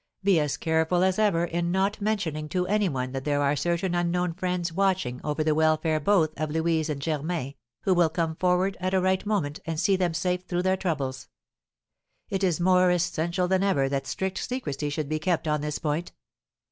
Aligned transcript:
Be 0.23 0.39
as 0.39 0.57
careful 0.57 1.03
as 1.03 1.19
ever 1.19 1.45
in 1.45 1.71
not 1.71 2.01
mentioning 2.01 2.49
to 2.49 2.65
any 2.65 2.89
one 2.89 3.11
that 3.11 3.23
there 3.23 3.43
are 3.43 3.55
certain 3.55 3.93
unknown 3.93 4.33
friends 4.33 4.73
watching 4.73 5.21
over 5.23 5.43
the 5.43 5.53
welfare 5.53 5.99
both 5.99 6.31
of 6.39 6.49
Louise 6.49 6.89
and 6.89 6.99
Germain, 6.99 7.53
who 7.81 7.93
will 7.93 8.09
come 8.09 8.35
forward 8.37 8.77
at 8.79 8.95
a 8.95 8.99
right 8.99 9.23
moment 9.27 9.59
and 9.63 9.79
see 9.79 9.95
them 9.95 10.15
safe 10.15 10.41
through 10.41 10.63
their 10.63 10.75
troubles; 10.75 11.27
it 12.29 12.43
is 12.43 12.59
more 12.59 12.89
essential 12.89 13.47
than 13.47 13.61
ever 13.61 13.87
that 13.89 14.07
strict 14.07 14.39
secrecy 14.39 14.89
should 14.89 15.07
be 15.07 15.19
kept 15.19 15.47
on 15.47 15.61
this 15.61 15.77
point. 15.77 16.13